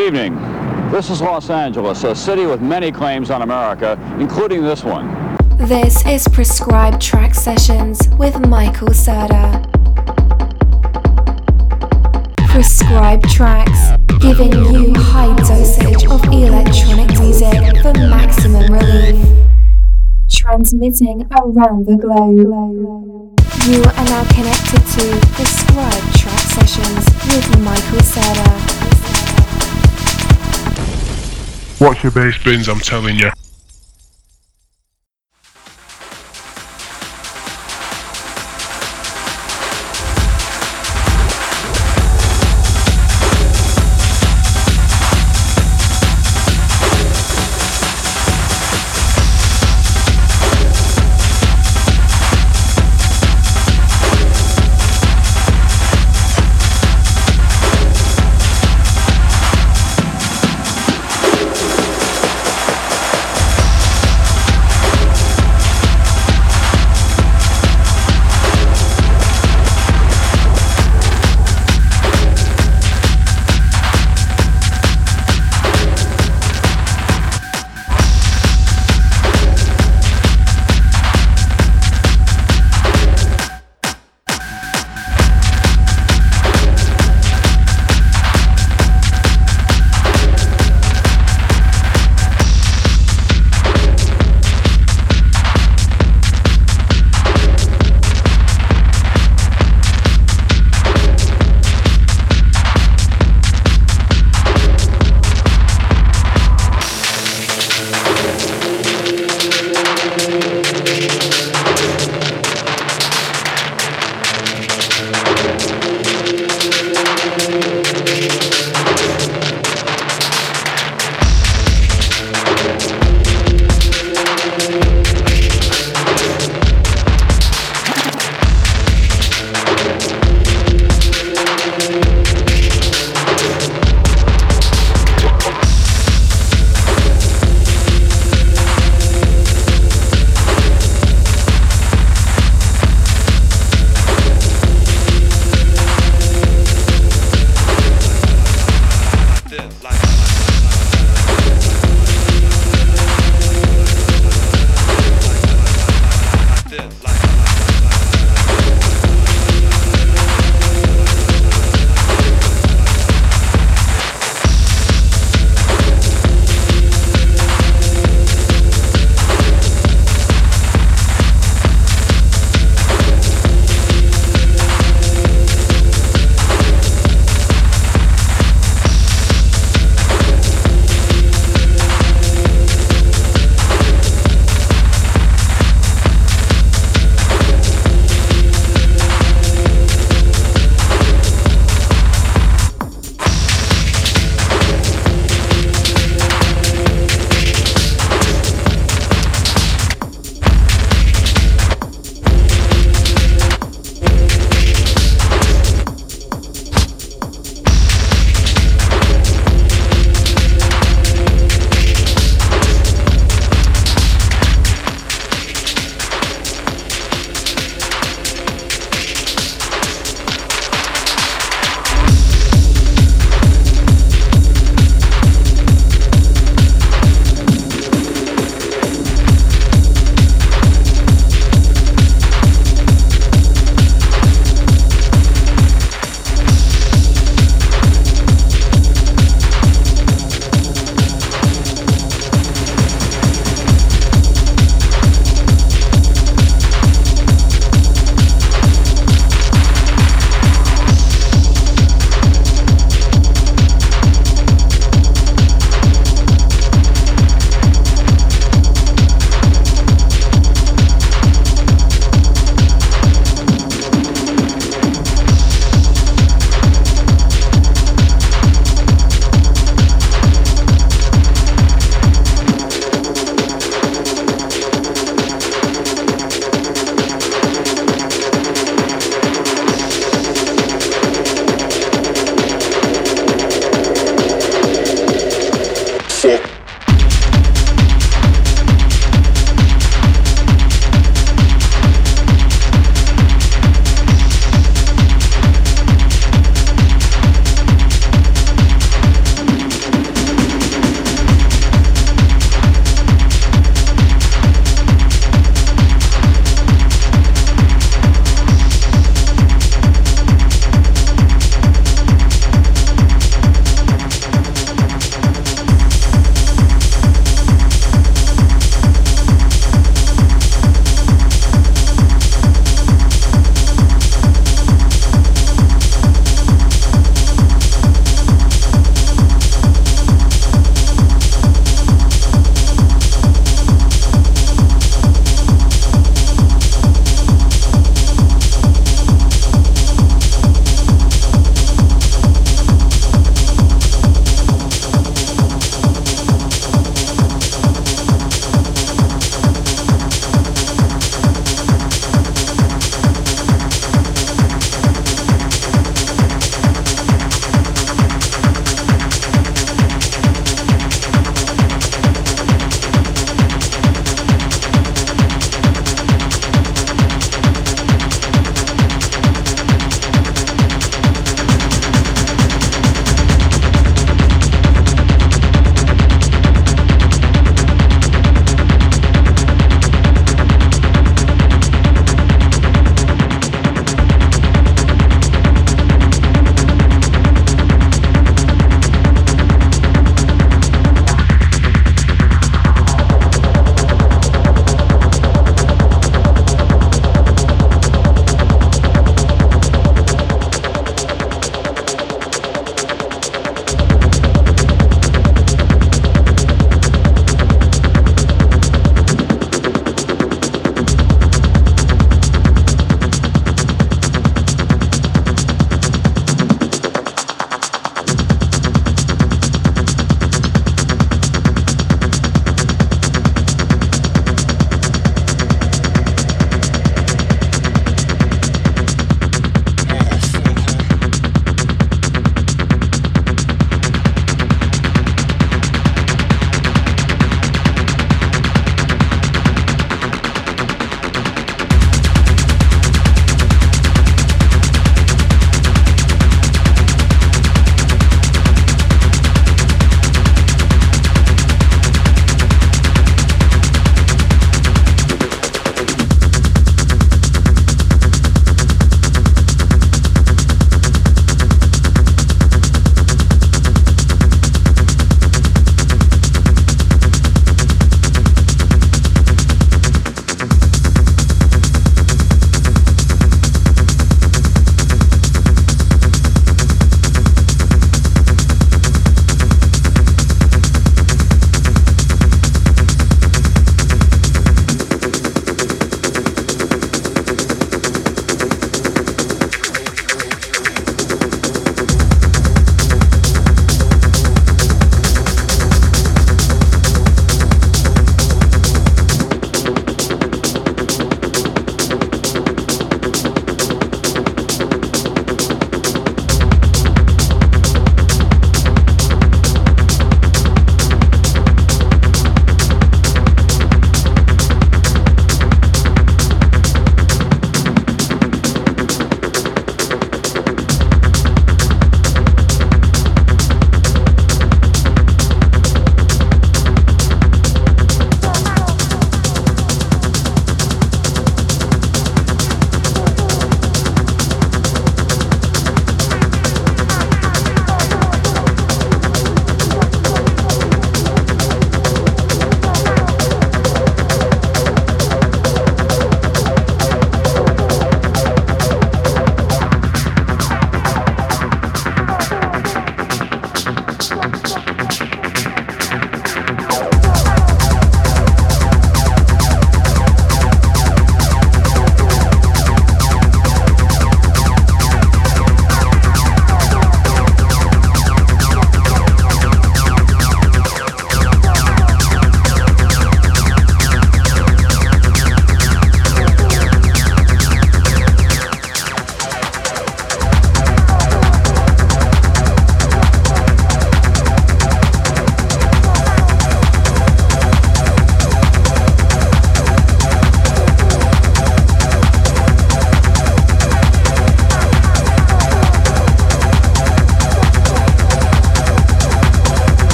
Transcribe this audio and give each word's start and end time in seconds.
Good 0.00 0.16
evening. 0.16 0.90
This 0.90 1.10
is 1.10 1.20
Los 1.20 1.50
Angeles, 1.50 2.04
a 2.04 2.14
city 2.14 2.46
with 2.46 2.62
many 2.62 2.90
claims 2.90 3.30
on 3.30 3.42
America, 3.42 3.98
including 4.18 4.62
this 4.62 4.82
one. 4.82 5.36
This 5.58 6.06
is 6.06 6.26
Prescribed 6.26 7.02
Track 7.02 7.34
Sessions 7.34 8.08
with 8.18 8.48
Michael 8.48 8.88
Serda. 8.88 9.62
Prescribed 12.48 13.28
tracks, 13.28 13.78
giving 14.22 14.52
you 14.72 14.94
high 14.96 15.36
dosage 15.36 16.06
of 16.06 16.24
electronic 16.32 17.10
music 17.20 17.82
for 17.82 17.92
maximum 17.92 18.72
relief. 18.72 19.22
Transmitting 20.30 21.28
around 21.30 21.84
the 21.84 21.98
globe. 22.00 22.38
You 23.68 23.82
are 23.82 24.04
now 24.06 24.24
connected 24.32 24.80
to 24.80 25.26
Prescribed 25.34 26.18
Track 26.18 26.38
Sessions 26.56 27.04
with 27.26 27.60
Michael 27.60 27.98
Serda. 27.98 28.69
Watch 31.80 32.02
your 32.02 32.12
bass 32.12 32.36
bins, 32.44 32.68
I'm 32.68 32.78
telling 32.78 33.16
you. 33.16 33.30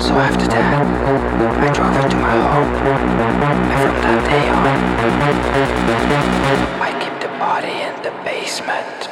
So 0.00 0.14
after 0.16 0.46
that, 0.46 0.80
I 0.80 1.72
drove 1.74 1.92
her 1.92 2.08
to 2.08 2.16
my 2.16 2.32
home. 2.32 2.72
And 2.88 3.36
from 3.36 3.58
that 3.68 4.24
day 4.24 4.48
on, 4.48 4.64
I 6.80 6.90
keep 6.98 7.20
the 7.20 7.28
body 7.38 7.82
in 7.84 8.02
the 8.02 8.10
basement. 8.24 9.09